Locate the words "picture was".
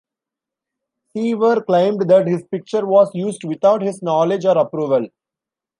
2.49-3.11